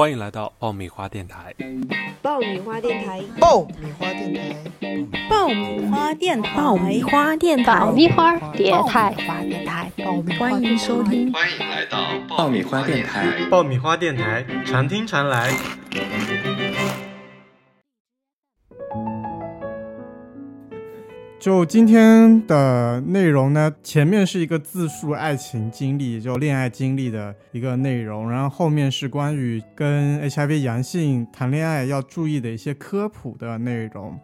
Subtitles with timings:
[0.00, 1.54] 欢迎来到爆米花电台。
[2.22, 4.56] 爆米花电台，爆米花电台，
[5.28, 9.92] 爆米花电台，爆米花电台，爆米花电台，花电台，
[10.38, 11.30] 欢迎收听。
[11.30, 15.50] 欢迎来到爆米花电台，爆米花电台，常听常来。
[21.40, 34.20] 就今天的内容呢，前面是一个自述爱情经历，就恋爱经历的一个内容，然后后面是关于跟 HIV 阳性谈恋爱要注意的一些科普的内容。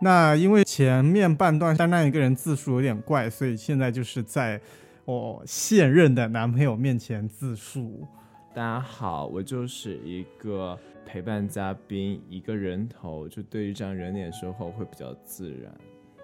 [0.00, 4.60] 那因为前面半段单单一个人自述有点怪，所以现在就是在
[5.04, 8.04] 我现任的男朋友面前自述。
[8.52, 10.76] 大家好，我就是一个
[11.06, 15.72] 陪伴嘉宾，一个人头，就对于这样人脸说话会比较自然。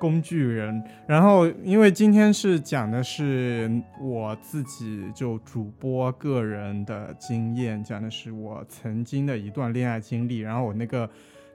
[0.02, 3.70] 工具人，然后因为今天是讲的是
[4.00, 11.08] 我自己就主播个人的经验，讲的是我曾经的一段恋爱经历，然后我那个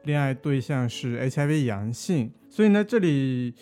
[0.04, 3.54] 恋爱对象是 HIV 阳性，所以呢，这里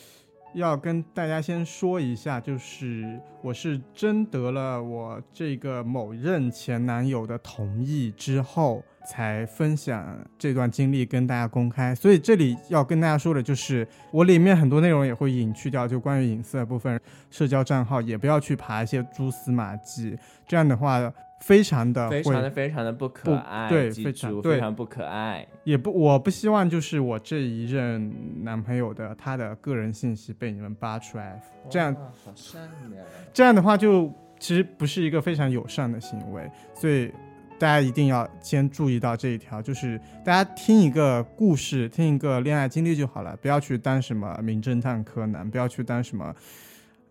[0.54, 8.84] 要跟大家先说一下，就是我是征得了我这个某任前男友的同意之后。
[9.06, 20.18] 才分享这段经历跟大家公开，所以这里要跟大家说的就是，我里面很多内容也会隐去掉，就关于隐私的部分，社交账号也不要去爬一些蛛丝马迹，
[20.48, 28.12] 这样的话非常的非常的非常的不可爱，对，非常非常不可爱，也不我不希望就是我这一任
[28.44, 31.40] 男朋友的他的个人信息被你们扒出来，
[31.70, 37.12] 这样好善良，这样的话就其实不是一个非常友善的行为，所以。
[37.58, 46.36] 大家一定要先注意到这一条，就是大家听一个故事，听一个恋爱经历就好了，不要去当什么名侦探柯南，不要去当什么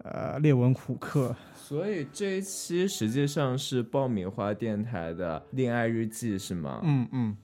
[0.02, 1.34] 呃列文虎克。
[1.54, 6.80] 所以这一期实际上是爆米花电台的恋爱日记，是吗？
[6.82, 7.36] 嗯嗯。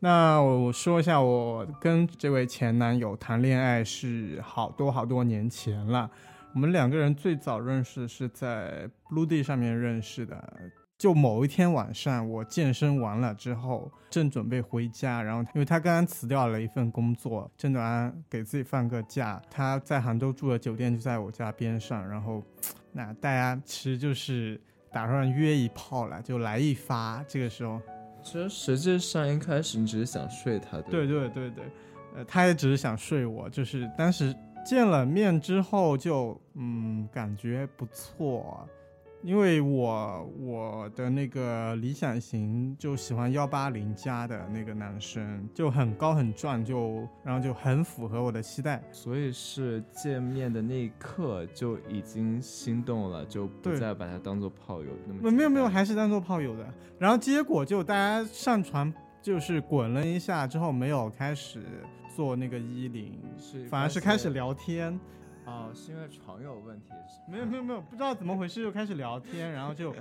[0.00, 6.10] 那我说一下，我跟这位前男友谈恋爱是好多好多年前了。
[6.54, 10.52] 我们两个人最早认识是在 Blue Day 上面认识的。
[10.98, 19.40] 就某一天晚上，我健身完了之后，正准备回家，然后因为他刚刚辞掉了一份工作，正准给自己放个假。
[19.48, 22.42] 他在杭州住的酒店就在我家边上，然后，
[22.92, 24.60] 那大家其实就是
[24.90, 27.24] 打算约一炮了，就来一发。
[27.28, 27.80] 这个时候，
[28.20, 31.64] 其实实际上一开始你只是想睡他，对对对对，
[32.16, 34.34] 呃，他也只是想睡我，就是当时
[34.66, 38.68] 见了面之后就嗯，感觉不错。
[39.22, 55.30] 因为我我的那个理想型就喜欢幺八零加的那个男生，就很高很壮，就然后就很符合我的期待，所以是见面的那一刻就已经心动了，就不再把他当做炮友那么。
[55.30, 56.72] 没有没有，还是当做炮友的。
[56.98, 61.60] 然后结果就大家上船就是滚了一下之后，没有开始
[62.14, 63.18] 做那个衣领，
[63.68, 64.98] 反而是开始聊天。
[65.48, 66.92] 哦，是因为床有问题？
[67.26, 69.94] 没有没有没有，不知道怎么回事就开始聊天， 然后就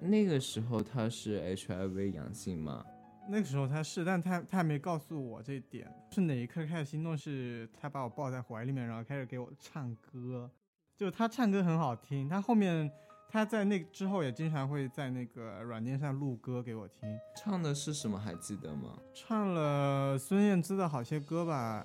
[0.00, 2.84] 那个时候他是 HIV 阳性吗？
[3.28, 5.92] 那个时候他是，但他他还没告诉我这点。
[6.12, 7.16] 是哪一刻开始心动？
[7.18, 10.48] 是他把我抱在怀里面，然后开始给我唱歌。
[10.96, 12.88] 就他唱歌很好听，他后面
[13.28, 17.18] 他在那之后也经常会在那个软件上录歌给我听。
[17.36, 18.16] 唱的是什么？
[18.16, 18.96] 还记得吗？
[19.12, 21.84] 唱了孙燕姿的好些歌吧，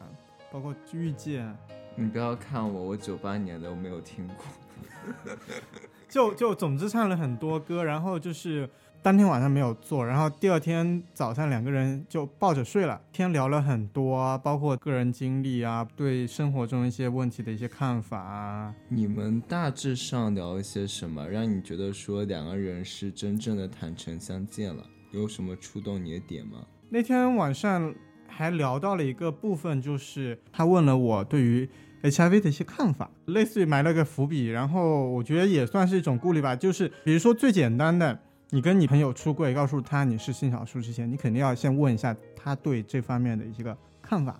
[0.51, 1.57] 包括遇见。
[1.95, 5.35] 你不要看我，我九八年的我没有听过，
[6.09, 8.67] 就 就总之唱了很多歌，然后就是
[9.01, 18.73] 当天晚上没有做，然后第二天早上两个人就抱着睡了，天聊了很多，包括个人经历啊，对生活中一些问题的一些看法啊。
[18.87, 24.83] 你们大致上聊一些什么，让你觉得说两个人是真正的坦诚相见了？
[25.11, 26.65] 有什么触动你的点吗？
[26.89, 27.93] 那天晚上。
[28.31, 31.69] 还聊到了一个部分，就是他问了我对于
[32.01, 36.55] HIV 的一些看法，类似于埋了个伏笔，然后我觉得也算是一种顾虑吧。
[36.55, 38.17] 就是比如说最简单的，
[38.49, 44.39] 你跟你朋友出柜，告诉他你是性少数之前，你肯定要先问一下他对这方面的一个看法，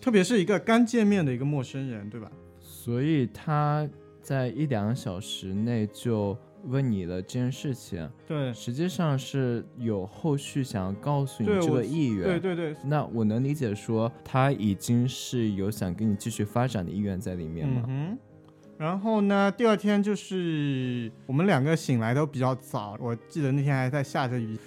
[0.00, 2.30] 特别是一个刚见面的一个陌生人，对吧？
[2.60, 3.88] 所以他
[4.22, 6.38] 在一两小时内就。
[6.64, 12.76] 问你的这件事情，对，实际上是有后续想要告诉你这个意愿，对对对。
[12.84, 17.84] 那我能理解说他已经是有想跟你继续发展的意愿在里面了。
[17.88, 18.18] 嗯
[18.78, 24.58] 然后呢，第二天就是我们两个醒来都比较早，我记得那天还在下着雨，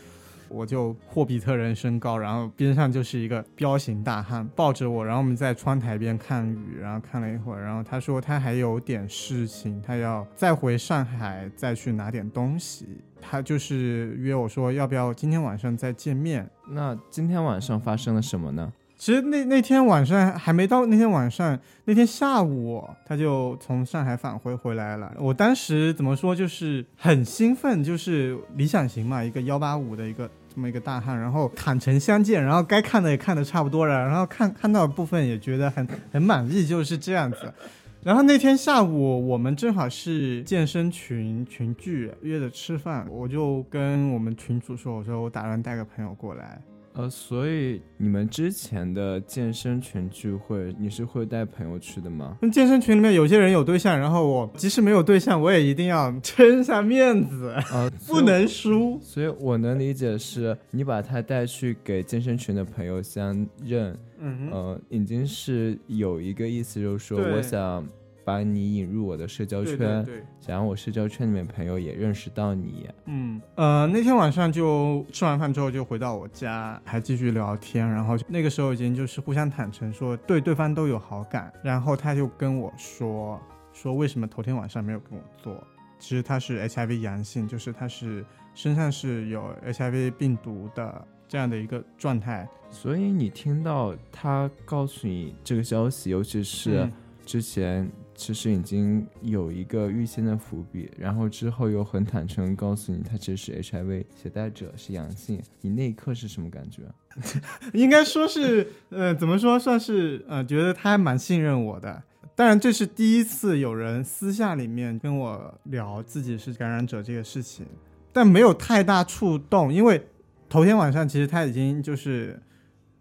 [0.50, 12.88] 我就霍比特人身高，然后边上就是一个彪形大汉抱着我，然后我们在窗台边看雨，然后看了一会儿，然后他说他还有点事情，他要再回上海再去拿点东西，
[13.21, 16.50] 他就是约我说要不要今天晚上再见面。
[16.68, 18.71] 那今天晚上发生了什么呢？
[18.97, 25.13] 其实那那天晚上还没到，那天晚上那天下午他就从上海返回回来了。
[25.19, 37.53] 我当时怎么说，就是很兴奋，就是理想型嘛，一个幺八五的一个这么一个大汉，然后坦诚相见，然后该看的也看的差不多了，然后看 看到的部分也觉得很很满意，就是这样子。
[38.01, 46.62] 然后那天下午我们正好是健身群群聚约着吃饭，我就跟我们群主说，我说我打算带个朋友过来。
[46.95, 52.38] 呃，所以你们之前的健身群聚会，你是会带朋友去的吗？
[52.42, 58.97] 那健身群里面有些人有对象，然后我即使没有对象，我也一定要撑下面子， 呃，不能输。
[59.01, 67.86] 所以我能理解是你把他带去给健身群的朋友相认，嗯哼，呃，已经是有一个意思，就是说我想
[68.25, 72.89] 把你引入我的社交圈，对对，想让我社交圈里面朋友也认识到你。
[73.06, 83.39] 嗯，呃，那天晚上就吃完饭之后就回到我家，还继续聊天，然后那个时候已经就是互相坦诚说对对方都有好感，然后他就跟我说
[83.72, 85.63] 说为什么头天晚上没有跟我做，
[86.00, 88.25] 其实他是 HIV 阳性，就是他是
[88.56, 96.92] 身上是有 HIV 病毒的这样的一个状态，所以你听到他告诉你这个消息，尤其是嗯。
[97.25, 106.83] 之前其实已经有一个预先的伏笔，然后之后又很坦诚告诉你他其实是 HIV 携带者，是阳性，你那一刻是什么感觉？
[107.73, 112.03] 应该说是，呃，怎么说，算是呃，觉得他还蛮信任我的。
[112.35, 117.65] 当然，这是第一次有人私下里面跟我聊自己是感染者这个事情，
[118.12, 120.07] 但没有太大触动，因为
[120.50, 122.38] 头天晚上其实他已经就是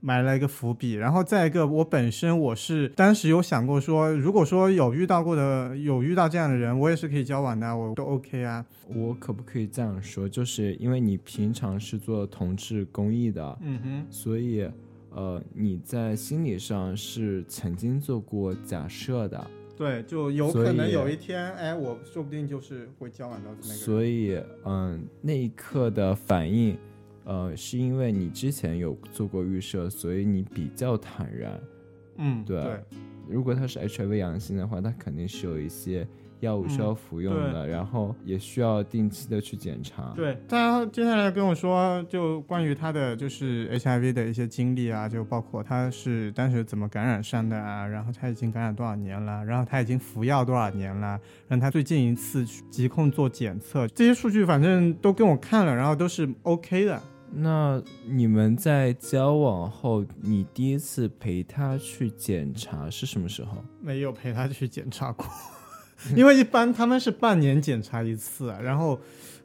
[0.05, 0.93] 埋了一个伏笔。
[0.93, 8.65] 然后再一个，我本身我是当时有想过说，如果说有遇到过的，有遇到这样的人，我也是可以交往的，我都 OK 啊。
[8.95, 10.29] 我可不可以这样说？
[10.29, 14.69] 就是因为你平常是做同志公益的，嗯哼，所以
[15.11, 23.75] 呃，你在心理上是曾经做过假设的，对，就有可能有一天，哎，我说不定就是会交往到那个。
[23.75, 26.77] 所以嗯，那一刻的反应，
[27.25, 31.61] 呃，是因为你之前有做过预设，所以你比较坦然。
[32.17, 32.81] 嗯，对对，
[33.29, 36.07] 如果他是 HIV 阳性的话，他肯定是有一些
[36.41, 40.13] 药物需要服用的，然后也需要定期的去检查。
[40.15, 51.19] 对，他接下来跟我说，就关于他的就是 HIV 的一些经历啊，就包括他是当时怎么感染上的啊，然后他已经感染多少年了，然后他已经服药多少年了，
[51.49, 57.03] 然后他最近一次去疾控做检测，这些数据反正都跟我看了，然后都是 OK 的。
[57.33, 63.65] 那你们在交往后，你第一次陪他去检查是什么时候？
[63.81, 65.27] 没有陪他去检查过，
[66.15, 69.01] 因为一般他们是半年检查一次，啊然后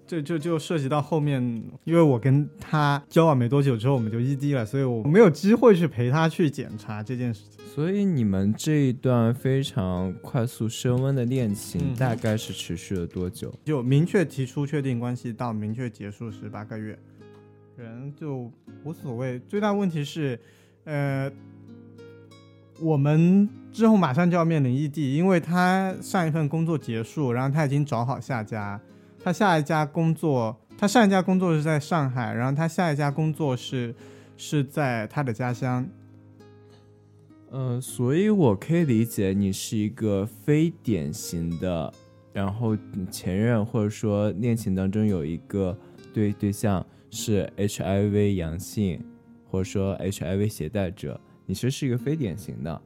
[0.06, 1.42] 就就就涉及到后面，
[1.84, 7.60] 因为我跟他交往没多久之后我们就异地了，所以我没有机会去陪他去检查这件事情。
[7.74, 13.54] 所以你们这一段非常快速升温的恋情，嗯大概是持续了多久？
[13.64, 16.98] 就明确提出确定关系到明确结束是八个月，
[17.80, 18.52] 人就
[18.84, 19.40] 无所谓。
[19.48, 20.38] 最大问题是，
[20.84, 21.32] 呃，
[22.82, 28.80] 我们之后马上就要面临异地，因为他上一份工作结束，然后他已经找好下家，
[29.24, 33.96] 他下一家工作，他上一家工作是在上海，然后他下一家工作是
[34.36, 35.88] 是在他的家乡。
[37.52, 41.92] 呃，所以我可以理解你是一个非典型的，
[42.32, 42.78] 然后
[43.10, 45.76] 前任或者说恋情当中有一个
[46.14, 49.04] 对对象是 HIV 阳性，
[49.46, 52.82] 或者说 HIV 携带者，你其实是一个非典型的，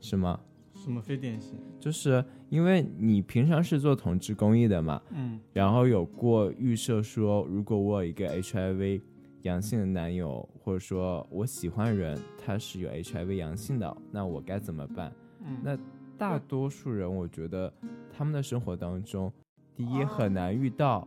[0.00, 0.40] 是吗？
[0.74, 1.58] 什么非典型？
[1.80, 9.00] 就是因为你平常是做同志公益的嘛，嗯然后有过预设说，如果我有一个 HIV
[9.42, 15.12] 阳性的男友，或者说我喜欢人他是有 HIV 阳性的，那我该怎么办？
[15.44, 15.78] 嗯，那
[16.18, 17.72] 大多数人，我觉得
[18.12, 19.32] 他们的生活当中，
[19.74, 21.06] 第一很难遇到，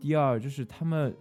[0.00, 1.14] 第二就是他们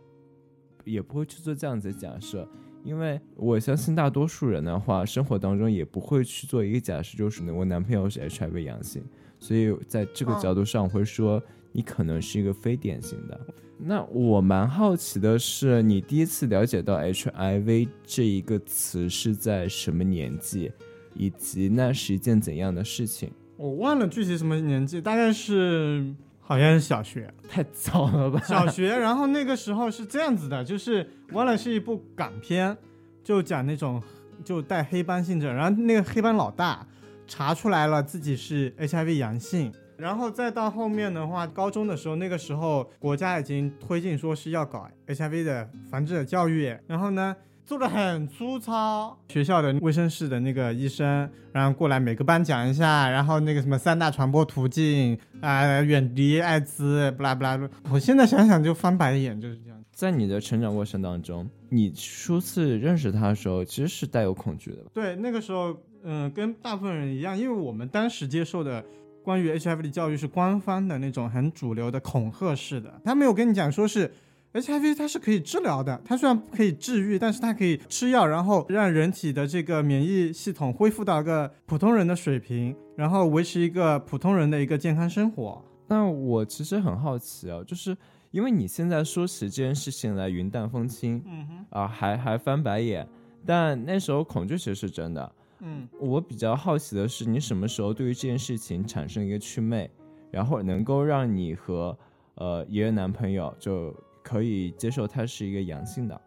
[0.83, 2.47] 也不会去做这样子的假设，
[2.83, 9.03] 因为我相信大多数人的话，生活当中也不会去做一个假设，就是我男朋友是 HIV 阳性，
[9.39, 13.39] 所以在这个角度上，我会说你可能是一个非典型的。
[13.85, 20.71] 那我蛮好奇的是，你第一次了解到 HIV 这一个词是在什么年纪，
[21.15, 23.31] 以及那是一件怎样的事情？
[23.57, 26.13] 我忘了具体什么年纪，大概是
[26.45, 28.39] 好像是小学，太早了吧？
[28.45, 28.95] 小学。
[28.95, 32.77] 然后那个时候是这样子的，就是《完了》是一部港片，
[33.23, 34.01] 就讲那种
[34.43, 36.85] 就带黑帮性质，然后那个黑帮老大
[37.25, 39.73] 查出来了自己是 HIV 阳性。
[39.95, 47.33] 然后再到后面的话，高中的时候，那个时候国家已经推进说是要搞 HIV 的防治的教育，然后呢
[47.65, 57.59] 做的很粗糙，学校的卫生室的那个医生，然后过来每个班讲一下，然后那个什么三大传播途径啊、远离艾滋，不啦不啦。
[57.89, 59.79] 我现在想想就翻白眼，就是这样。
[59.91, 64.77] 在你的成长过程当中，你初次认识他的时候，其实是带有恐惧的？
[64.93, 68.83] 对，那个时候，嗯，跟大部分人一样，因为我们当时接受的。
[69.23, 74.11] 关于 HIV 的教育是官方的那种很主流的恐吓式的，他没有跟你讲说是
[74.53, 85.63] HIV 它是可以治疗的，它虽然不可以治愈，但是它可以吃药，然后让人体的这个免疫系统恢复到一个普通人的水平，然后维持一个普通人的一个健康生活。
[85.87, 87.97] 那我其实很好奇啊，就是
[88.31, 93.07] 因为你现在说起这件事情来云淡风轻，嗯哼，啊，还还翻白眼，
[93.45, 95.31] 但那时候恐惧其实是真的。
[95.59, 99.89] 嗯，我比较好奇的是，你什么时候对于这件事情产生一个祛魅，
[100.29, 101.97] 然后能够让你和
[102.35, 103.95] 呃爷爷男朋友就
[104.33, 106.19] 可以接受他是一个阳性的？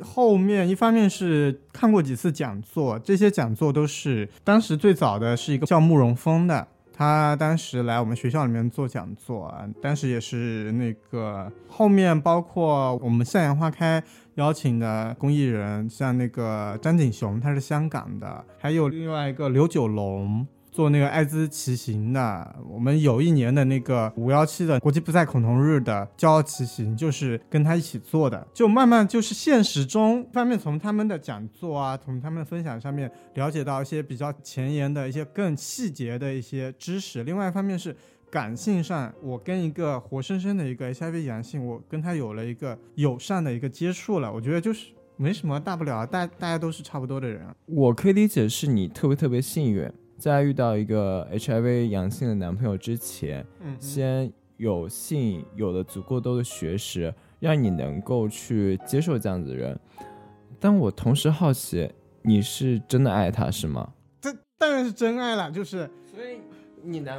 [0.00, 14.00] 后面一方面是看过几次讲座，这些讲座都是当时最早的是一个叫慕容峰的，他当时来我们学校里面做讲座啊，当时也是那个后面包括我们向阳花开。
[14.36, 22.56] 邀请的公益人像那个张景雄，他是香港的，还有另外一个刘九龙做那个艾滋骑行的。
[22.68, 28.44] 我们有一年的那个五幺七的国际不再恐同日的骄傲骑行，就是跟他一起做的。
[28.52, 37.22] 就慢慢就是现实中方面从他们的讲座啊，从他们的分享上面了解到一些比较前沿的一些更细节的一些知识。
[37.22, 37.94] 另外一方面是。
[38.32, 44.32] 感性上，我跟一个活生生的一个 HIV 阳性，我跟他有了一个友善的一个接触了。
[44.32, 44.86] 我觉得就是
[45.18, 47.46] 没什么大不了，大大家都是差不多的人。
[47.66, 49.86] 我可以理解是你特别特别幸运，
[50.22, 59.76] 在遇到一个 HIV 阳性的男朋友之前，嗯，先有幸有了足够多的学识，让你能够去接受这样子的人。
[60.60, 61.90] 但我同时好奇，
[62.22, 63.94] 你是真的爱他是吗？
[64.20, 65.90] 这当然是真爱了，就是。
[66.06, 66.38] 所以
[66.84, 67.18] 你男。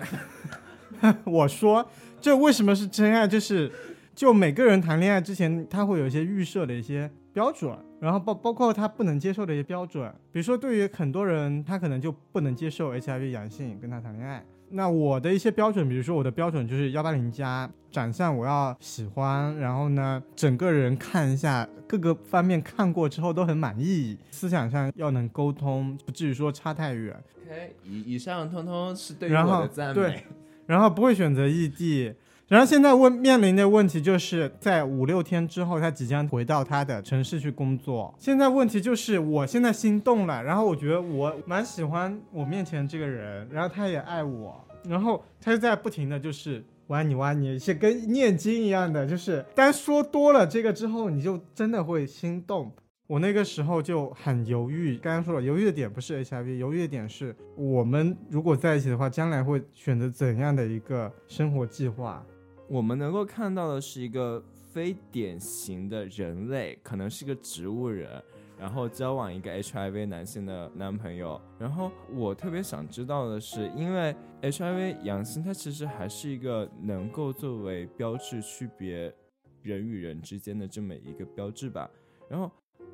[1.25, 1.86] 我说，
[2.22, 3.27] 这为什么是真爱？
[3.27, 3.69] 就是，
[4.15, 10.13] 就每个人谈恋爱之前，他会有一些预设的一些标准，然后包包括他不能接受的一些标准。
[10.31, 14.45] 比如说，对于很多人，他可能就不能接受 HIV 阳性跟他谈恋爱。
[14.69, 27.15] 那我的一些标准，比如说我的标准就是幺八零加，长相我要喜欢，然后呢，整个人看一下各个方面看过之后都很满意，思想上要能沟通，不至于说差太远。
[27.45, 30.23] OK，以以上通通是对我的赞美。
[30.65, 32.13] 然后不会选择异地，
[32.53, 38.13] 然后现在问面临的问题就是在五六天之后，他即将回到他的城市去工作。
[38.19, 52.72] 现在问题就是，我现在心动了，然后我觉得我蛮喜欢我面前这个人，然后他也爱我，然后他就在不停的就是我爱你，我爱你，是跟念经一样的，就是当说多了这个之后，你就真的会心动。
[53.07, 62.24] 我那个时候就很犹豫，刚刚说了，犹豫的点不是 HIV，犹豫的点是我们如果在一起的话，将来会选择怎样的一个生活计划？
[62.67, 68.22] 我们能够看到的是一个非典型的人类，可能是个植物人，
[68.58, 71.39] 然后交往一个 HIV 男性的男朋友。
[71.60, 79.13] 然后我特别想知道的是，因为 HIV 阳性，它其实还是一个能够作为标志区别
[79.62, 81.89] 人与人之间的这么一个标志吧。
[82.29, 82.50] 然后。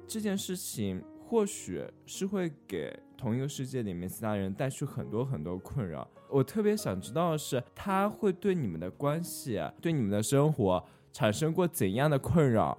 [0.08, 6.10] 这件事情或许是会给同一个世界里面其他人带去很多很多困扰。
[6.28, 10.84] 我特别想知道的是，他会对你们的关系、对你们的生活
[11.14, 12.76] 产生过怎样的困扰？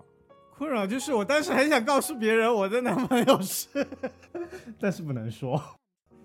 [0.51, 3.87] 困扰就是我当时很想告诉别人我的男朋友是，
[4.81, 5.55] 但是不能说，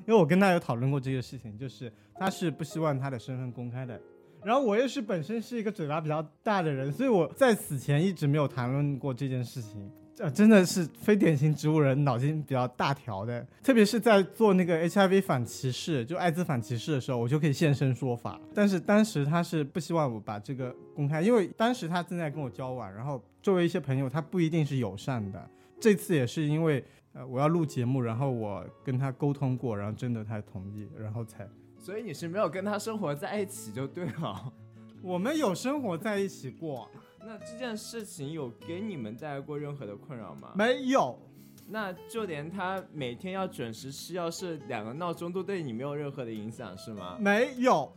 [0.08, 4.02] 因为我跟他有讨论过这个事情，就是他是不希望他的身份公开的。
[4.44, 9.92] 然后我又是本身是一个嘴巴比较大的人，所以我在此前一直没有谈论过这件事情。
[10.18, 13.46] 呃，真的是非典型植物人，脑筋比较大条的。
[13.62, 18.40] 特别是在做那个 HIV 反歧视，就艾滋反歧视的时候，我就可以现身说法。
[18.54, 25.50] 但是当时他是不希望我把这个公开，因为当时他正在跟我交往，然后作为一些朋友，他不一定是友善的。
[25.82, 26.82] 这次也是因为
[27.12, 31.46] 呃我要录节目，然后我跟他沟通过，然后征得他同意，然后才。
[31.78, 34.54] 所以你是没有跟他生活在一起就对了。
[35.02, 36.90] 我们有生活在一起过。
[37.26, 40.52] 那这件事情有给你们带来过任何的困扰吗？
[40.56, 41.20] 没有。
[41.68, 47.18] 那就连他每天要准时吃药，是两个闹钟都对你没有任何的影响，是吗？
[47.20, 47.92] 没有。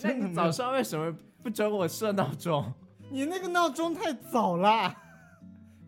[0.00, 2.72] 那你早上为什么不准我设闹钟。
[3.10, 4.94] 你那个闹钟太早了，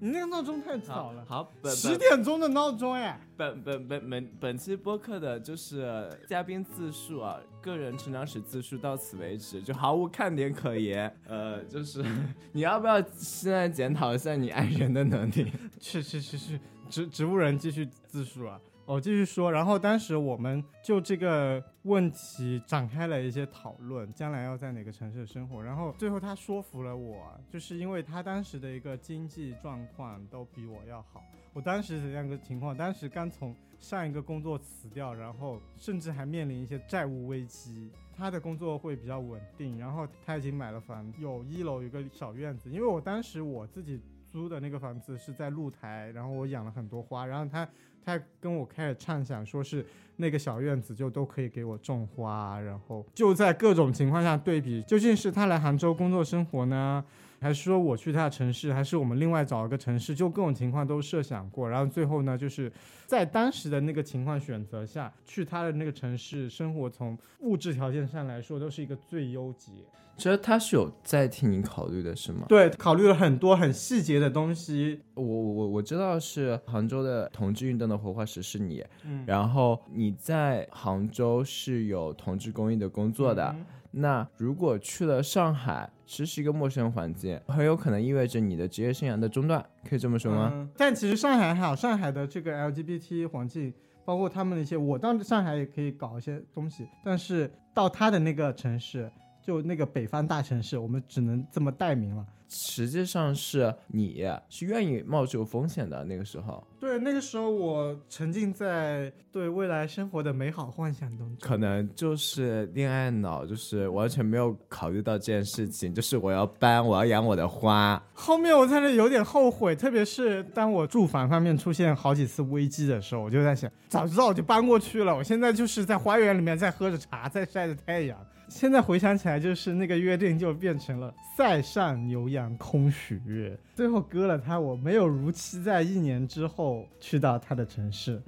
[0.03, 3.21] 你那个闹钟太早了，好，本十点钟的闹钟哎。
[3.37, 11.15] 本本本本本期播客的就是嘉宾自述啊，个人成长史自述到此为止，就毫无看点可言。
[11.27, 12.03] 呃，就是
[12.53, 15.53] 你要不要现在检讨一下你爱人的能力？
[15.79, 18.59] 去去去去，植植物人继续自述啊。
[18.93, 25.63] 我继续说，然后当时我们就这个问题展开了一些讨论，将来要在哪个城市生活。
[25.63, 31.23] 然后最后他说服了我，就是因为他当时的一个经济状况都比我要好。
[31.53, 37.93] 我当时是这样个情况，当时刚从上一个工作辞掉，然后甚至还面临一些债务危机。
[38.17, 42.69] 他的工作会比较稳定，然后他已经买了房，有一楼有个小院子。
[42.69, 47.69] 因为我当时我自己租的那个房子是在露台，然后我养了很多花，然后他。
[48.05, 49.85] 他跟我开始畅想，说是
[50.17, 57.05] 那个小院子就都可以给我种花，然后就在各种情况下对比，究竟是他来杭州工作生活呢，
[57.41, 62.71] 还是说我去他的城市，还是我们另外找一个城市，就各种情况都设想过，然后最后呢，就是
[63.07, 69.71] 在当时的那个情况选择下去他的那个城市生活，从物质条件上来说都是一个最优解。
[70.17, 72.45] 其实他是有在替你考虑的，是吗？
[72.47, 75.01] 对，考虑了很多很细节的东西。
[75.15, 83.55] 我我我我知道是杭州的同志运动的活化石是你，嗯，然后你在杭州是有同志公益的工作的。
[83.91, 90.71] 那如果去了上海，其实是一个陌生环境，很有可能意味着你的职业生涯的中断，可以这么说吗？
[90.77, 99.11] 但其实上海还好，上海的这个 LGBT 环境，包括他们的一些，我到上海也可以搞一些东西，但是到他的那个城市。
[99.43, 102.25] 就那个北方大城市，我们只能这么代名了。
[102.53, 106.67] 实际上是你是愿意冒这个风险的那个时候。
[106.81, 111.37] 对，那个时候我沉浸在对未来生活的美好幻想当中。
[111.41, 118.03] 可能就是恋爱脑，就是完全没有考虑到这件事情，就是我要搬，我要养我的花。
[118.13, 125.17] 后面我在那有点后悔，特别是当我住房方面出现好几次危机的时候，我就在想，早知道我就搬过去了。
[125.17, 128.19] 我现在就是在花园里面在喝着茶，在晒着太阳。
[128.51, 138.21] 现在回想起来，就是那个约定就变成了塞上牛羊空许月，最后割了他，我没有如期在一年之后去到他的城市。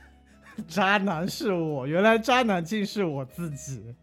[0.66, 3.94] 渣男是我，原来渣男竟是我自己。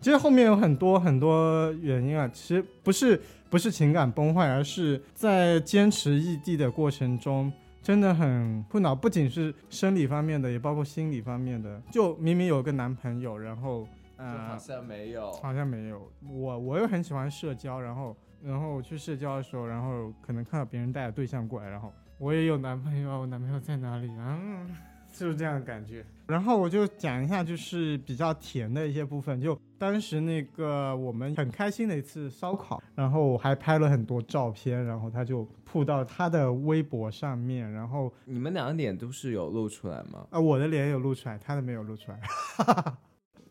[0.00, 7.50] 其实后面有很多很多原因啊，其实不是不是情感崩坏，而是在坚持异地的过程中，
[7.80, 11.80] 真的很苦恼，不仅是生理方面的，也包括心理方面的。
[11.92, 13.86] 就明明有个男朋友，然后。
[14.22, 16.10] 好像没有，好像没有。
[16.28, 24.38] 我我又很喜欢社交，然后然后去社交的时候，然后可能看到别人带着对象过来，然后我也有男朋友，我男朋友在哪里啊？
[25.12, 26.02] 就是这样的感觉。
[26.26, 29.38] 然后我就讲一下，就是比较甜的一些部分。
[29.38, 37.70] 就当时那个我们很开心的一次烧烤，然后我还拍了很多照片，然后他就铺到他的微博上面。
[37.70, 40.26] 然后你们两个脸都是有露出来吗？
[40.30, 42.18] 啊，我的脸有露出来，他的没有露出来。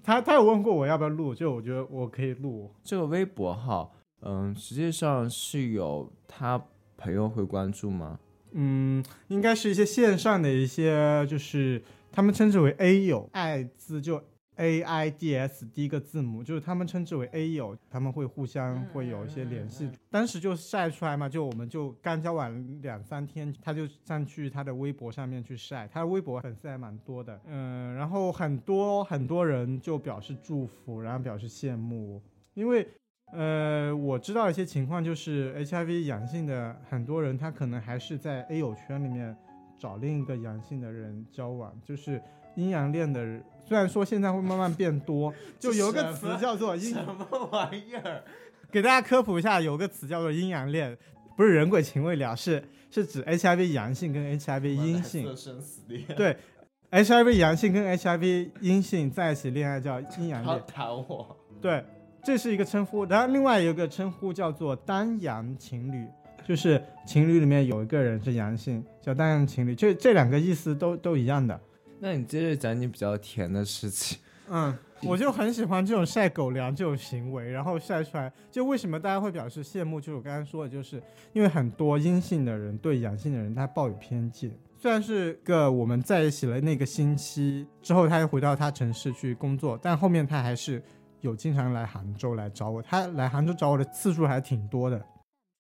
[0.04, 6.62] 他他有问过我要不要录，就我觉得我可以录这个微博号，嗯，实际上是有他
[6.98, 8.20] 朋友会关注吗？
[8.54, 14.22] 嗯，应该是一些线上的一些，就是他们称之为 A 友，爱字就。
[14.62, 19.90] A I D S 第一个字母就是他们称之为 A 友，他们会互相会有一些联系。
[20.12, 32.22] 当时就晒出来嘛，就我们就刚交往两三天，他就上去他的微博上面去晒，他的微博粉丝还蛮多的，嗯，然后很多很多人就表示祝福，然后表示羡慕，
[32.54, 32.88] 因为
[33.34, 39.36] 呃我知道一些情况，就是 H I V 阳性的很多人，他可能还是在 A 友圈里面
[39.80, 42.22] 找另一个阳性的人交往，就是
[42.56, 43.44] 阴阳恋的人。
[43.68, 48.22] 虽然说现在会慢慢变多， 就有个词叫做阴什么玩意儿？
[48.70, 50.98] 给大家科普一下，有个词叫做阴阳恋，
[51.38, 55.24] 不是人鬼情未了，是是指 HIV 阳性跟 HIV 阴性。
[56.16, 56.36] 对
[56.92, 60.62] ，HIV 阳性跟 HIV 阴性在一起恋爱叫阴阳恋。
[60.76, 61.38] 打我。
[61.62, 61.84] 对，
[62.26, 63.06] 这是一个称呼。
[63.06, 66.06] 然后另外有个称呼叫做单阳情侣，
[66.46, 69.74] 就是情侣里面有一个人是阳性，叫单阳情侣。
[69.74, 71.58] 这这两个意思都都一样的。
[72.04, 74.18] 那你接着讲你比较甜的事情。
[74.50, 78.34] 嗯，我就很喜欢这种晒狗粮这种行为，然后晒出来。
[78.50, 80.02] 就为什么大家会表示羡慕？
[80.02, 84.52] 就是我刚才说的，就是因为很多阴性的人对阳性的人他抱有偏见。
[84.80, 90.82] 虽然是个我们在一起了那个星期之后，他又回到他城市去工作，但后面他还是
[91.22, 92.82] 有经常来杭州来找我。
[92.82, 95.00] 他来杭州找我的次数还挺多的。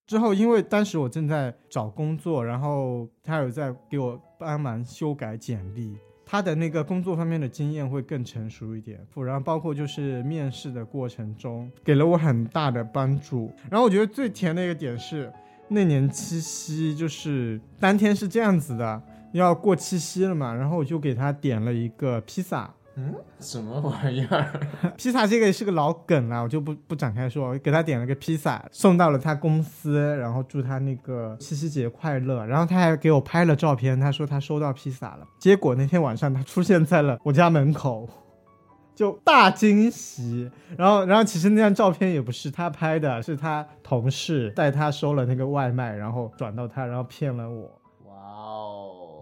[0.07, 5.95] 之后因为当时我正在找工作，然后他有在给我帮忙修改简历。
[6.31, 13.51] 他的那个工作方面的经验会更成熟一点，然后包括就是面试的过程中给了我很大的帮助。
[13.69, 15.29] 然后我觉得最甜的一个点是，
[15.67, 22.73] 那年七夕就是当天是这样子的，要过七夕了嘛，然后我就给他点了一个披萨。
[22.95, 24.51] 嗯，什么玩意儿？
[24.97, 27.47] 披萨这个是个老梗了，我就不不展开说。
[27.47, 32.45] 我给他点了个披萨，送到了他公司，然后祝他那个七夕节快乐。
[32.45, 35.25] 然后他还给我拍了照片，他说他收到披萨了。
[35.39, 38.09] 结果那天晚上他出现在了我家门口，
[38.93, 40.51] 就大惊喜。
[40.77, 47.71] 然后，然后其实那张照片也不是他拍的，是他同事带他收了那个外卖，然后转到他，然后骗了我。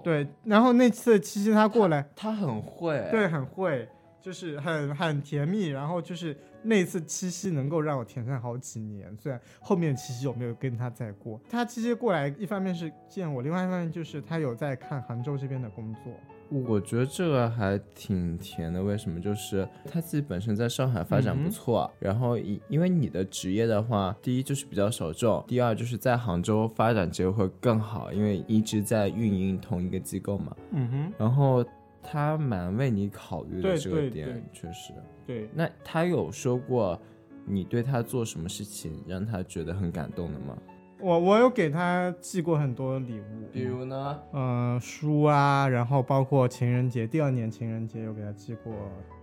[0.04, 3.88] 对，然后那次七夕他过来，他很会，对，很会，
[4.22, 5.68] 就是很很甜蜜。
[5.68, 11.40] 然后就是那次七夕能够让我甜上好几年，虽然后面七夕我没有跟他再过。
[11.50, 16.14] 他七夕过来，一方面是见我，另外一方面就是他有在看杭州这边的工作。
[16.50, 19.20] 我觉得这个还挺甜的，为什么？
[19.20, 30.56] 就是他自己本身在上海发展不错，然后因因为你的职业的话，第一就是比较小众，第二就是在杭州发展机会会更好，因为一直在运营同一个机构嘛。
[30.72, 31.14] 嗯哼。
[31.18, 31.64] 然后
[32.02, 34.94] 他蛮为你考虑的这个点，确实。
[35.28, 35.48] 对。
[35.54, 37.00] 那他有说过
[37.46, 40.58] 你对他做什么事情让他觉得很感动的吗？
[41.02, 48.74] 我我有给他寄过很多礼物，比如呢，嗯，书啊，然后包括情人节，第二年情人节有给他寄过，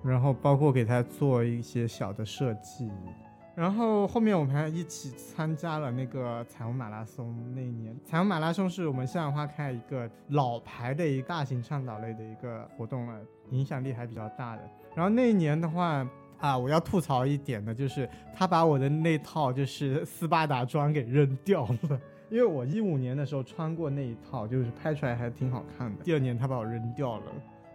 [0.02, 2.90] 然后包括给他做一些小的设计，
[3.54, 7.36] 然后后面我们还一起参加了那个彩虹马拉松。
[7.54, 14.62] 那一年彩虹马拉松是我们向阳花开一个老牌的一个大型倡导类的一个活动了，影响力还比较大的。
[14.94, 16.08] 然后那一年的话。
[16.38, 26.04] 啊，我要吐槽一点的就是他把我的那套就是斯巴达装给扔掉了，因为我一五年的时候穿过那一套，就是拍出来还挺好看的。
[26.04, 27.24] 第二年他把我扔掉了，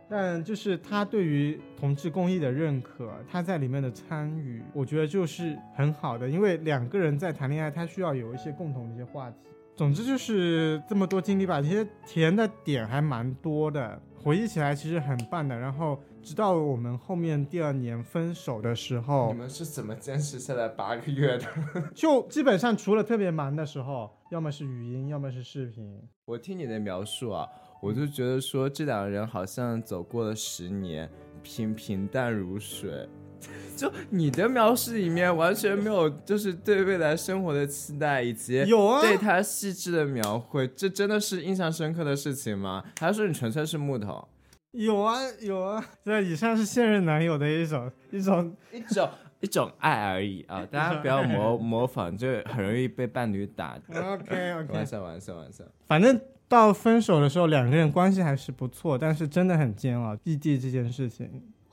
[0.07, 9.37] 但就是他对于同志公益的认可，他在里面的参与，我觉得就是很好的，因为两个人在谈恋爱，他需要有一些共同的一些话题。
[9.75, 15.57] 总之就是这么多经历吧，其实甜的点还蛮多的，回忆起来其实很棒的。
[15.57, 15.99] 然后。
[16.23, 21.45] 直到我们后面第二年分手的时候，你们是怎么坚持下来八个月的？
[21.95, 26.01] 就基本上除了特别忙的时候，要么是语音，要么是视频。
[26.25, 27.47] 我听你的描述啊，
[27.81, 31.09] 我就觉得说这两个人好像走过了十年，
[31.41, 33.09] 平平淡如水。
[33.75, 42.83] 就你的描述里面完全没有，就是对未来生活的期待，以及有啊，对他细致的描绘，这真的是印象深刻的事情吗？
[42.99, 44.27] 还是说你纯粹是木头？
[44.71, 49.09] 有啊有啊，这以上是现任男友的一种一种一种
[49.41, 50.65] 一种爱而已啊！
[50.69, 53.77] 大家不要模 模仿，就很容易被伴侣打。
[53.89, 55.63] OK OK，玩笑玩笑玩笑。
[55.87, 60.17] 反正到分手的时候，两个人关系还是不错，但是真的很煎熬。
[60.23, 61.29] 异地这件事情，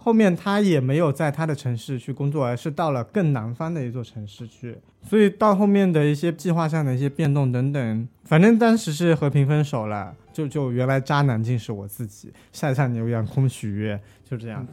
[0.09, 4.75] 后面他也没有在他的城市去工作，而是到了更南方的一座城市去。
[5.03, 10.14] 所以到后面的一些计划上的一些变动等等，反正当时是和平分手了。
[10.33, 14.66] 就就原来渣男竟是我自己，下下牛羊空许愿，就这样。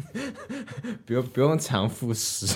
[1.06, 2.46] 不用不用强复实。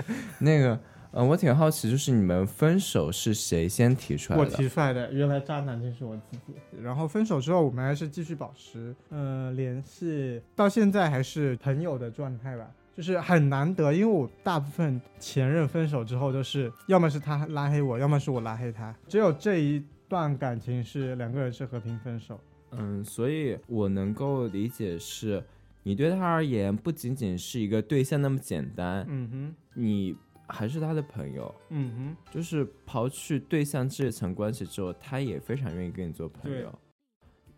[0.40, 0.78] 那个，
[1.12, 4.44] 嗯，我挺好奇，就是你们分手是谁先提出来的？
[4.44, 5.12] 我提出来的。
[5.12, 6.54] 原来渣男就是我自己。
[6.80, 12.70] 然后分手之后，我们还是继续保持呃联系，到现在还是朋友的状态吧。
[12.96, 19.82] 就是很难得，因为我大部分前任分手之后都是，要么是他拉黑我，要么是我拉黑他，只有这一。
[20.10, 22.40] 段感情是两个人是和平分手，
[22.72, 25.40] 嗯，所以我能够理解是，
[25.84, 30.16] 你对他而言不仅仅是一个对象那么简单，嗯哼，你
[30.50, 36.78] 还是他的朋友，嗯哼，就是刨去对象这层关系之后，他也非常愿意跟你做朋友。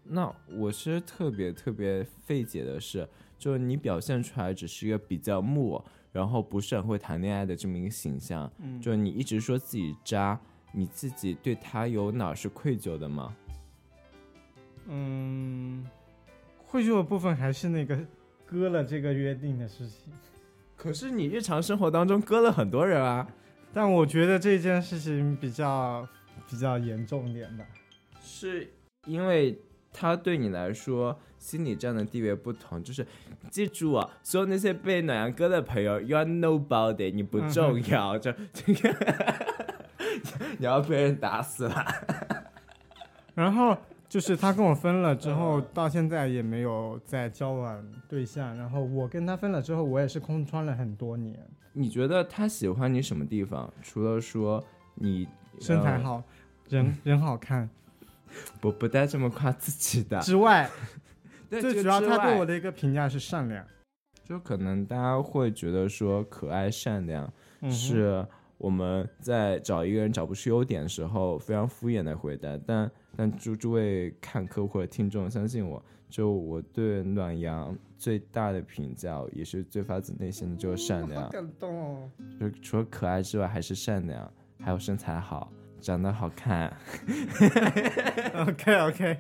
[0.05, 10.41] 那我是特别特别费解的是，就是你表现出来只是一个比较木，然后不是很会谈恋爱的这么一个形象，嗯，就你一直说自己渣。
[10.75, 13.37] 你自己对他有哪是愧疚的吗？
[14.87, 15.87] 嗯，
[16.67, 17.99] 愧疚的部分还是那个
[18.47, 20.11] 割了这个约定的事情。
[20.83, 23.25] 可是你日常生活当中割了很多人啊。
[23.73, 26.05] 但我觉得这件事情比较
[26.51, 27.65] 比较严重点吧。
[28.21, 28.69] 是
[29.07, 29.57] 因为
[29.93, 33.07] 他对你来说心理上的地位不同，就是
[33.49, 38.93] 记住啊，所有那些被暖阳割的朋友，you are nobody，你不重要，就这个。
[40.59, 41.87] 你要被人打死了，
[43.35, 43.79] 然后
[44.13, 48.55] 就是他跟我分了之后，到现在也没有再交往对象。
[48.59, 51.35] 然后我跟他分了之后，我也是空窗了很多年。
[51.73, 53.73] 你觉得他喜欢你什么地方？
[53.81, 54.63] 除了说
[54.97, 55.27] 你
[55.59, 56.23] 身材好，
[56.69, 57.67] 人 人好看，
[58.61, 60.69] 不不带这么夸自己的之外，
[61.49, 63.65] 最主要他对我的的一个评价是善良，
[64.29, 67.33] 就可能大家会觉得说可爱善良
[67.71, 68.27] 是
[68.63, 82.11] 我们在找一个人找不出优点的时候非常敷衍的回答，但但诸诸位看客或者听众相信我，就我对暖阳最大的评价也是最发自内心的就是善良好，感动哦。
[82.39, 86.73] 就是除了可爱之外还是善良，还有身材好，长得好看。
[88.47, 89.19] OK OK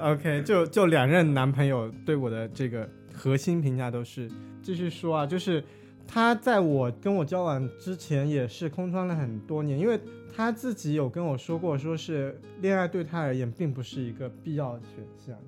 [0.00, 4.30] OK，就就两任男朋友对我的这个核心评价都是，
[4.62, 5.62] 继续说啊，就是
[6.06, 9.98] 他在我跟我交往之前也是空窗了很多年，因为
[10.34, 15.38] 他自己有跟我说过，说是恋爱对他而言并不是一个必要的选项，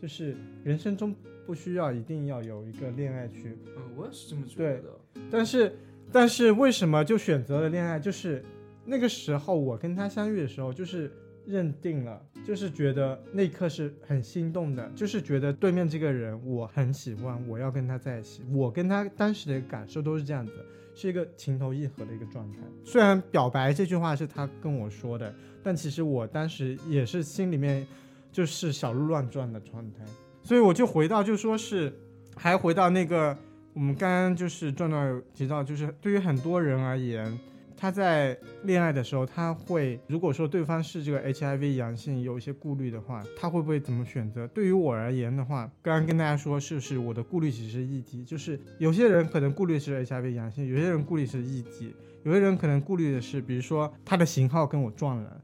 [0.00, 1.14] 就是人生中
[1.46, 4.82] 不需要一定要有一个恋爱去嗯，我也是这么觉对
[5.30, 5.76] 但是，
[6.10, 7.98] 但是为什么就选择了恋爱？
[7.98, 8.44] 就是
[8.84, 11.10] 那个时候我跟他相遇的时候，就是
[11.46, 18.42] 认定了，就是觉得那一刻是很心动的，就是觉得对面这个人我很喜欢，我要跟他在一起。
[18.50, 20.52] 我跟他当时的感受都是这样子，
[20.94, 22.58] 是一个情投意合的一个状态。
[22.84, 27.86] 虽然表白这句话是他跟我说的，但其实我当时也是心里面
[28.32, 30.04] 就是小鹿乱撞的状态。
[30.42, 31.92] 所以我就回到，就说是
[32.36, 33.36] 还回到那个。
[33.74, 37.38] 我们刚刚就是壮壮提到，就是对于很多人而言，
[37.76, 44.46] 他在恋爱的时候，他会如果说对方是这个 HIV 阳性，有一些顾虑的话，他会不会怎么选择？
[44.48, 55.40] 对于我而言的话，刚刚跟大家说，是不是我的顾虑其实是异己，就是有些人可能顾虑是 HIV 阳性，有些人顾虑是异己，有些人可能顾虑的是，比如说他的型号跟我撞了，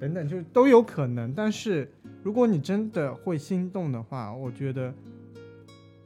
[0.00, 1.32] 等等，就是都有可能。
[1.32, 1.90] 但是
[2.22, 4.92] 如果你真的会心动的话，我觉得。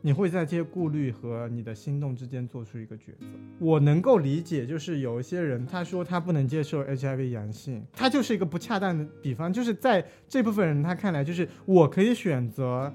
[0.02, 3.26] 你会在这些顾虑和你的心动之间做出一个抉择。
[3.58, 12.92] 我能够理解，就是有一些人他说他不能接受 HIV 阳性，他就是一个不恰当的比方，就是在这部分人他看来，就是我可以选择，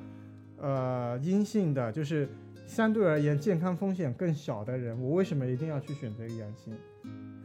[0.57, 2.27] 呃，阴性的，就是
[2.65, 6.73] 相对而言健康风险更小的人，我为什么一定要去选择一个阳性？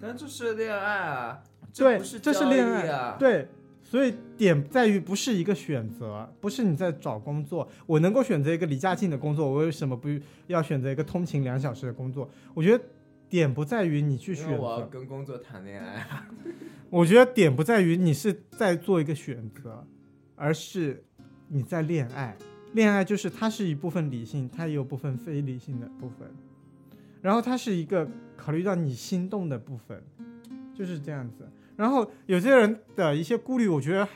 [0.01, 1.43] 但这是恋爱啊，
[1.75, 3.47] 对，不是这是恋爱，啊对。
[3.91, 10.09] 所以点在于不是一个选择，不是你在找工作，我能够选择一个离家近的工作，我为什么不
[10.47, 12.31] 要选择一个通勤两小时的工作？
[12.55, 12.85] 我觉得
[13.29, 16.29] 点不在于你去选我要择，跟工作谈恋爱啊。
[16.89, 19.85] 我觉得点不在于你是在做一个选择，
[20.37, 21.03] 而是
[21.49, 22.37] 你在恋爱。
[22.75, 26.31] 恋爱就是它是一部分理性，它也有部分非理性的部分，
[27.21, 30.01] 然后它是一个考虑到你心动的部分，
[30.73, 31.49] 就是这样子。
[31.81, 34.07] 然后有些人的一些顾虑，我觉得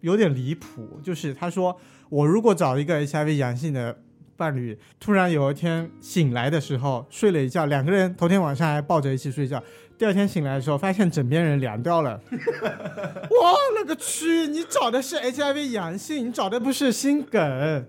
[0.00, 3.96] 有点离谱，就是他说我如果找一个 HIV 阳性的
[4.36, 9.62] 伴侣，突然有一天醒来的时候睡了一觉，两个人头天晚上还抱着一起睡觉，
[9.96, 12.20] 第二天醒来的时候发现枕边人凉掉了，
[13.30, 14.48] 我勒个去！
[14.48, 17.86] 你找的是 HIV 阳性，你找的不是心梗。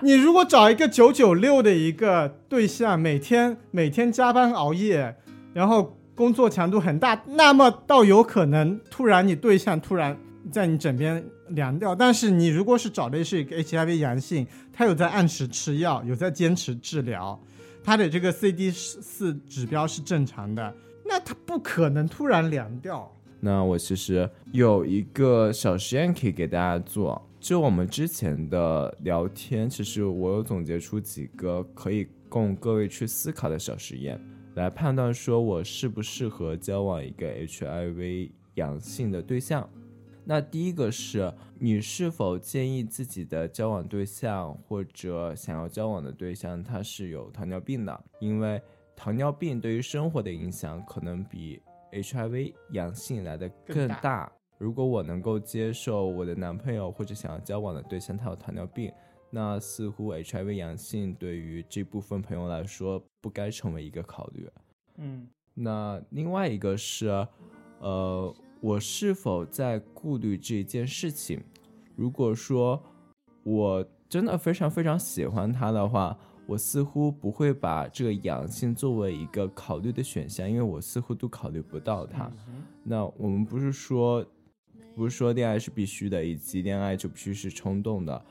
[0.00, 5.14] 你如果找一个九九六的一个对象，每天每天加班熬夜，
[5.54, 10.18] 然后工作强度很大，那么倒有可能突然你对象突然
[10.50, 11.94] 在你枕边凉掉。
[11.94, 17.38] 但是你如果是找的是一个 HIV 阳性，他有在按时吃药，有在坚持治疗，
[17.84, 20.74] 他的这个 CD 四指标是正常的，
[21.04, 23.12] 那他不可能突然凉掉。
[23.38, 34.18] 那我其实有一个小实验可以给大家做，就我们之前的聊天，其实我有总结出几个可以供各位去思考的小实验，
[34.56, 39.68] 来判断说我适不适合交往一个 HIV 阳性的对象。
[40.24, 48.04] 那第一个是你是否建议自己的交往对象或者想要交往的对象他是有糖尿病的？
[48.18, 48.60] 因为
[48.96, 51.60] 糖尿病对于生活的影响可能比
[51.92, 53.86] HIV 阳性来的更。
[53.86, 58.90] 大如果我能够接受我的男朋友或者想要交往的对象他有糖尿病，
[59.30, 64.48] 那似乎 HIV 阳性对于这部分朋友来说不该成为一个考虑。
[64.98, 67.08] 嗯那另外一个是，
[67.80, 71.40] 呃，我是否在顾虑这件事情？
[71.94, 72.82] 如果说
[73.42, 82.30] 我真的非常非常喜欢他的话，我似乎不会把这个阳性作为一个考虑的选项，因为我似乎都考虑不到他。
[82.84, 84.24] 那我们不是说，
[84.94, 88.24] 不是说恋爱是必须的，以及恋爱就必须是冲动的，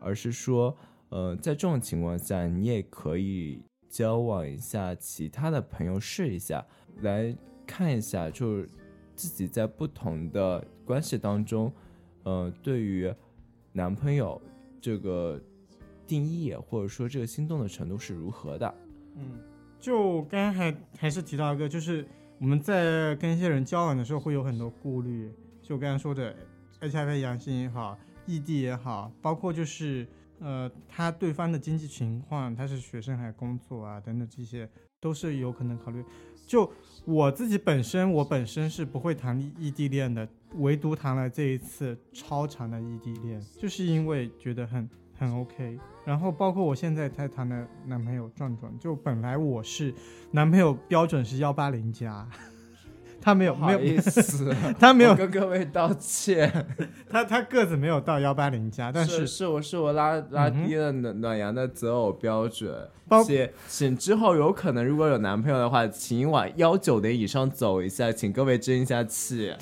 [0.00, 0.76] 而是说，
[1.08, 6.64] 呃，在这种情况下，你也可以交往一下其他的朋友试一下，
[7.02, 7.34] 来
[7.66, 8.68] 看一下，就是
[9.14, 11.72] 自己在不同的关系当中，
[12.24, 13.12] 呃，对于
[13.72, 14.40] 男朋友
[14.80, 15.40] 这个
[16.06, 18.74] 定义或者说这个心动的程度是如何的。
[19.16, 19.38] 嗯，
[19.78, 22.06] 就刚刚还还是提到一个，就是
[22.38, 25.32] 我们在跟一些人交往的时候会有很多顾虑，
[25.62, 26.34] 就我刚刚说的
[26.80, 30.06] HIV 阳性也好异地也好，包括就是
[30.40, 34.68] 呃他对方的经济情况，他是学生还是工作啊等等这些
[35.00, 36.04] 都是有可能考虑。
[36.46, 36.70] 就
[37.04, 45.78] 我自己本身，我本身是不会谈异地恋的，唯独谈了这一次超长的异地恋，就是因为觉得很很 OK。
[46.04, 49.92] 然后包括我现在在谈的男朋友壮壮，就本来我是
[50.30, 52.28] 男朋友标准是幺八零加，
[53.26, 55.12] 他没有没有意思，他没有。
[55.18, 56.64] 跟各位道歉。
[57.10, 59.16] 他他个子没有到幺八零加， 但是。
[59.16, 62.72] 是是我是我拉拉低了暖暖阳的择偶标准，
[63.08, 63.24] 包。
[63.24, 69.52] 请请之后有可能如果有男朋友的话，请往幺九零以上走一下，请各位争一下气。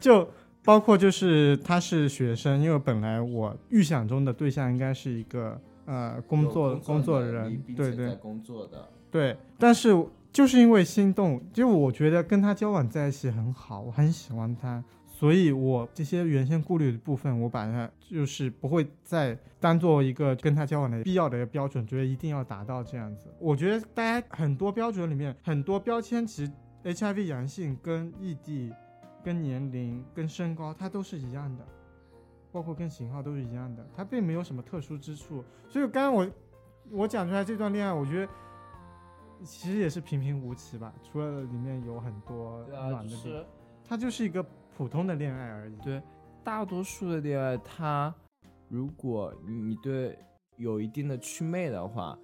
[0.00, 0.28] 就
[0.64, 8.08] 包括就是他是学生，因为本来我预想中的对象应该是一个呃工作工作人，并对对。
[8.16, 9.94] 工作的，对，但是
[10.36, 23.32] 就是因为心动，就我觉得跟他交往在一起很好，我很喜欢他，所以我这些原先顾虑的部分，我把它就是不会再当做一个跟他交往的必要的一个标准，觉得一定要达到这样子。
[23.40, 26.52] 我觉得大家很多标准里面很多标签，其实
[26.84, 28.70] HIV 阳性跟异地、
[29.24, 31.64] 跟年龄、跟身高，它都是一样的。
[32.52, 35.42] 包括跟型号都是一样的，它并没有什么特殊之处。
[35.66, 36.28] 所以刚刚我
[36.90, 38.28] 我讲出来这段恋爱，我觉得
[39.44, 43.46] 其实也是平平无奇吧，除了里面有很多啊，暖的地方，就是
[43.84, 44.44] 它就是一个
[44.76, 45.76] 普通的恋爱而已。
[45.76, 46.02] 对
[46.42, 48.14] 大多数的恋爱，它
[48.68, 50.18] 如果你对
[50.56, 52.18] 有一定的祛魅的话，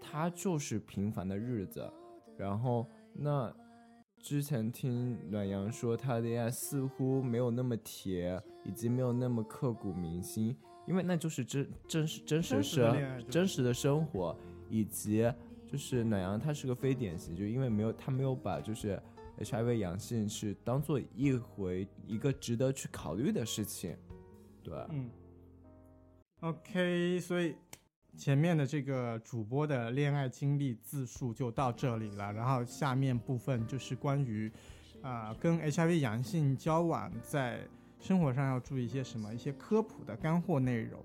[0.00, 1.88] 它就是平凡的日子。
[2.36, 3.52] 然后那
[4.18, 14.36] 之前听暖阳说，他的恋爱似乎没有那么甜，以及没有那么刻骨铭心，因为那就是真真实真实是真实的生活，
[14.68, 15.32] 以及
[15.66, 19.00] 就是暖阳他是个非典型，就因为没有他没有把就是
[19.38, 23.96] HIV 阳性是当做一回一个值得去考虑的事情，
[24.62, 25.10] 对，嗯
[26.40, 27.54] ，OK，所以
[28.16, 34.50] 前面的这个主播的恋爱经历自述就到这里了，然后下面部分就是关于
[35.02, 37.60] 啊、跟 HIV 阳性交往在
[38.00, 41.04] 生活上要注意一些什么一些科普的干货内容。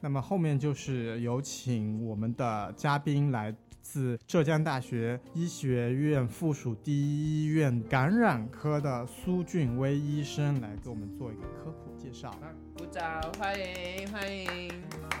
[0.00, 12.34] 那么后面就是有请我们的嘉宾来自浙江大学医学院附属第一医院感染科的苏俊威医生来给我们做一个科普介绍。
[12.78, 14.70] 鼓掌，欢迎欢迎。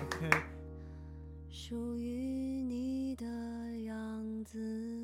[0.02, 0.30] OK。
[1.50, 3.26] 属于你的
[3.82, 4.99] 样子。